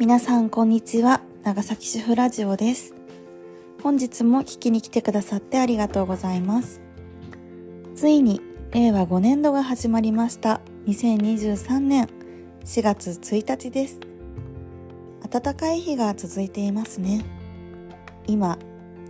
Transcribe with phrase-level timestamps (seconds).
[0.00, 1.22] 皆さんこんにちは。
[1.42, 2.94] 長崎主婦ラジオです。
[3.82, 6.80] 本日も聞きに来てくださってありがとうございます。
[7.96, 8.40] ついに
[8.70, 10.60] 令和5年度が始まりました。
[10.86, 12.08] 2023年。
[12.64, 13.98] 4月1日です。
[15.28, 17.24] 暖かい日が続いていますね。
[18.28, 18.56] 今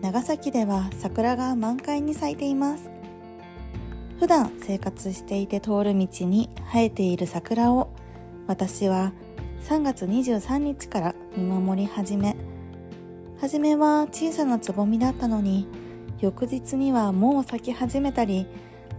[0.00, 2.88] 長崎では桜が満開に咲いています。
[4.20, 7.90] 普段生活していて通る道に生えている桜を
[8.46, 9.12] 私は
[9.62, 12.36] 3月23日から見守り始め。
[13.40, 15.68] 初めは小さなつぼみだったのに
[16.20, 18.46] 翌日にはもう咲き始めたり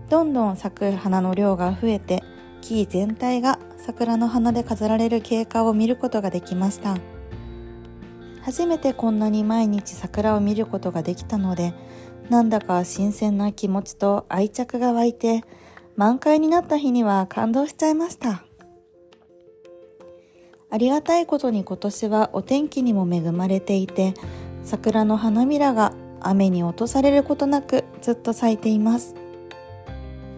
[0.10, 2.24] どんどん咲く花の量が増えて
[2.62, 6.98] 木全体が桜の花で飾られる経過を見ることができました。
[8.42, 11.74] 初めてこんなに毎日桜を見ることができたので
[12.30, 15.44] なんだか新鮮な気持ちと愛着が湧いて
[15.96, 18.49] 満開になった日には感動しちゃいました。
[20.72, 24.14] ありがたいことに今年はお天気にも恵まれていて
[24.64, 29.16] 桜の花びらが雨に落とされることなくずっと咲いています。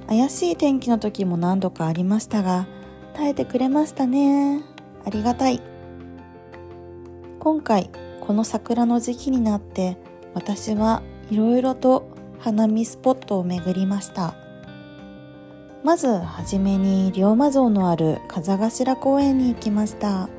[0.07, 2.67] 怪しい天気の時も何度かありましたが
[3.13, 4.61] 耐えてくれましたね。
[5.05, 5.61] ありがたい。
[7.39, 7.89] 今回
[8.21, 9.97] この桜の時期になって
[10.33, 14.40] 私はいろいろと花見スポットを巡りました。
[15.83, 20.29] まずはじめに龍馬像のある風頭公園に行きました。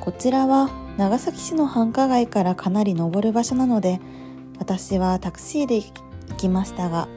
[0.00, 4.00] こちらは長崎市の繁華街からかなり登る場所なので
[4.58, 5.92] 私はタクシーで行
[6.36, 7.08] きましたが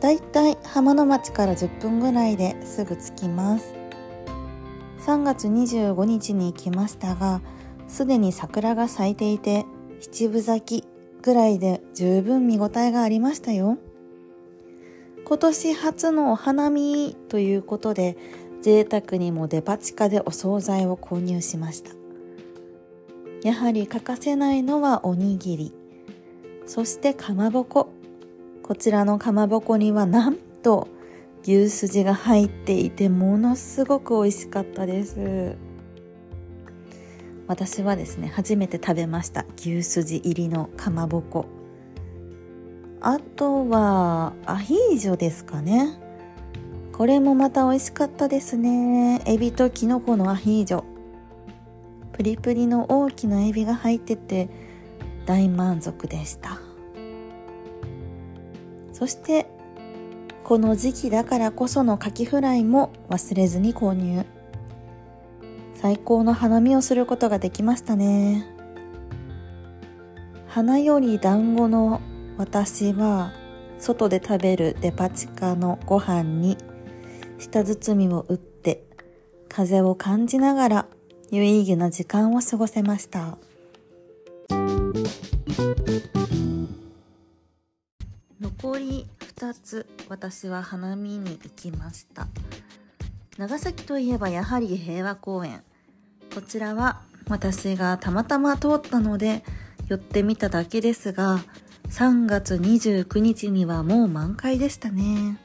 [0.00, 3.74] だいたい浜の町から10分ぐらいですぐ着きます。
[5.06, 7.42] 3月25日に行きましたが
[7.88, 9.66] すでに桜が咲いていて
[10.00, 10.88] 七分咲き
[11.22, 13.76] ぐらいで十分見応えがありましたよ。
[15.30, 18.16] 今年初のお花見ということで
[18.62, 21.92] 贅沢にもデパ地下でお惣菜を購入しました。
[23.44, 25.72] やはり欠かせないのはおにぎり。
[26.66, 27.92] そしてかまぼこ。
[28.64, 30.88] こちらのかまぼこにはなんと
[31.44, 35.56] 牛すじが入っていてものすごく美味しかったです。
[37.46, 41.59] 私はですね初めて食べました牛すじ入りのかまぼこ。
[43.02, 45.98] あとはアヒージョですかね。
[46.92, 49.22] これもまた美味しかったですね。
[49.24, 50.84] エビとキノコのアヒージョ。
[52.12, 54.50] プリプリの大きなエビが入ってて
[55.24, 56.60] 大満足でした。
[58.92, 59.46] そして
[60.44, 64.26] この時期だからこそのカキフライも忘れずに購入。
[65.72, 68.46] 最高の花見をすることができましたね。
[70.48, 72.02] 花より団子の
[72.40, 73.32] 私は
[73.78, 76.56] 外で食べるデパ地下のご飯に
[77.38, 78.82] 舌包みを打って
[79.50, 80.86] 風を感じながら
[81.30, 83.36] 有意義な時間を過ごせました。
[88.40, 92.26] 残り2つ私は花見に行きました。
[93.36, 95.62] 長崎といえばやはり平和公園。
[96.34, 99.44] こちらは私がたまたま通ったので
[99.88, 101.40] 寄ってみただけですが
[101.90, 105.38] 3月29日にはもう満開でしたね。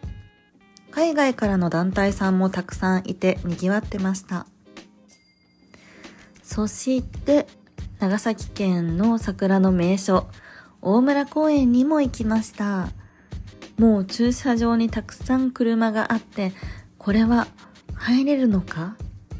[0.91, 4.45] 海外からの団体さんもたくさんいて賑わってました。
[6.41, 7.47] そして、
[7.99, 10.27] 長崎県の桜の名所、
[10.81, 12.89] 大村公園にも行きました。
[13.77, 16.53] もう駐車場にたくさん車があって、
[16.97, 17.47] これは
[17.95, 18.95] 入れるのか？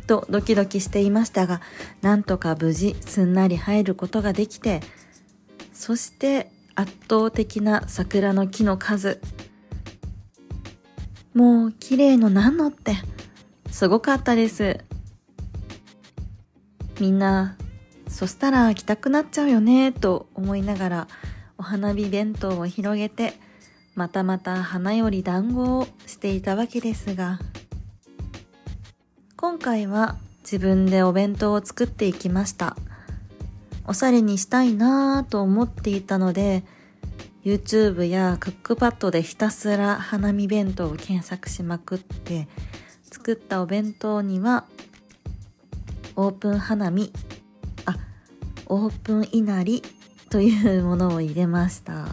[0.07, 1.61] とドキドキしていましたが、
[2.01, 4.81] なんとか無事すんなり入ることができて、
[5.71, 9.21] そして圧倒的な桜の木の数。
[11.33, 12.95] もう綺麗のなんのって、
[13.71, 14.79] すごかったです。
[16.99, 17.57] みんな、
[18.07, 21.07] そしたら来たくなっちゃうよね、と思いながら、
[21.57, 23.33] お花火弁当を広げて、
[23.95, 27.39] またまた花より団子をしていたわけですが、
[29.37, 32.75] 今回は自分でお弁当を作っていきました。
[33.87, 36.63] おしゃれにしたいなぁと思っていたので
[37.43, 42.47] YouTube やクックパッドでひたすら花見弁当を検索しまくって
[43.03, 44.65] 作ったお弁当には
[46.15, 47.13] オープン花見
[47.85, 47.95] あ
[48.65, 49.83] オープンいなり
[50.29, 52.07] というものを入れました。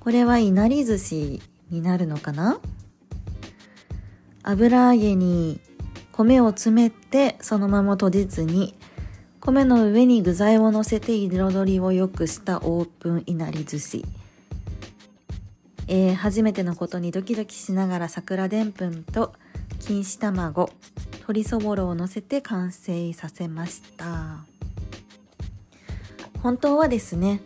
[0.00, 2.58] これはいなり寿司になるのかな？
[4.42, 5.60] 油揚げに
[6.10, 8.74] 米を詰めてそのまま閉じずに
[9.44, 14.04] 米の上に具材を乗せて彩りを良くしたオープンいなり寿司。
[15.88, 19.32] えー、初めてのことにドキドキしながら桜でんぷんと
[19.80, 20.70] 錦糸卵、
[21.14, 24.44] 鶏そぼろを乗せて完成させました。
[26.40, 27.40] 本当はですね、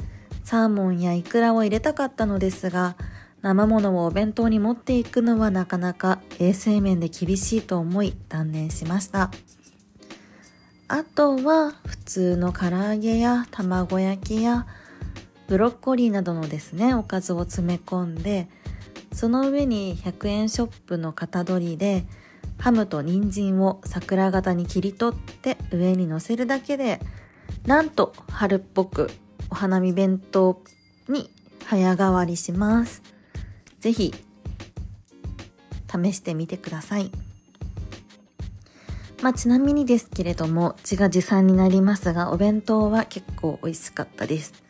[0.44, 2.96] サーモンやイクラを入れたかったのですが、
[3.40, 9.31] 生ものをお弁当に持っていくのはなかなか衛生面で厳しいと思い断念しました。
[10.88, 14.67] あとは普通の唐揚げや卵焼きや
[15.49, 18.49] ブロッコリーなどのですね、おかずを詰め込んで、
[19.12, 22.05] その上に100円ショップの型取りで
[22.59, 27.00] ハムと人参を桜型に切り取って上に乗せるだけで
[27.67, 29.11] なんと春っぽく
[29.50, 30.61] お花見弁当
[31.09, 31.31] に
[31.65, 33.03] 早変わりします。
[33.81, 34.12] ぜひ
[35.91, 37.11] 試してみてください。
[39.23, 44.63] まあちなみにですけれども自画自賛になりますがお弁当は結構美味しかったです。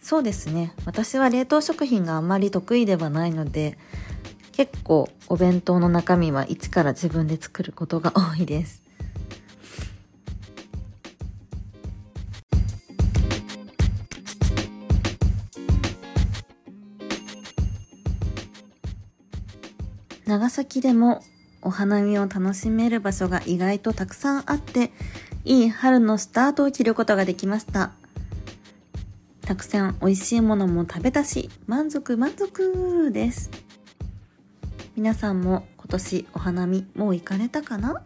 [0.00, 0.72] そうですね。
[0.84, 3.76] 私は冷凍食品があんまり得意ではないので
[4.52, 8.82] 結構お弁当の中身は一から自分で作ることが多いです。
[20.24, 21.22] 長崎でも
[21.62, 24.92] お花見を楽しめる場所が意外とたくさんあって、
[25.44, 27.92] いい春のスタートを切ることができました。
[29.40, 33.50] たくさん美味しいものも食べたし、満足満足です。
[34.96, 38.02] 皆さんも今年お花見もう行かれたかな？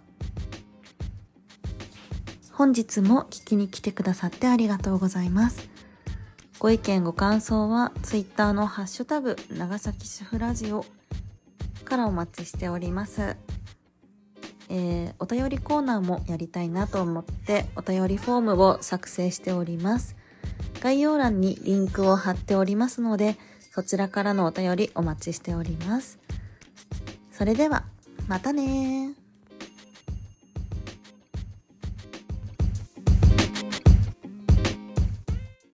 [2.53, 5.71] 本日も聞きに来てくださってありがとうございます。
[6.59, 10.85] ご意見ご感想は Twitter のハッシュタグ長崎主婦ラジオ
[11.85, 13.37] からお待ちしております。
[14.69, 20.17] えー、お便りコーナーもやりたいなと思ってお便りフォームを作成しております。
[20.81, 23.37] 概要欄にリンクを貼っておりますので、
[23.73, 26.19] そちらからのお便りお待ちしております。
[27.31, 27.85] それでは、
[28.29, 29.20] またね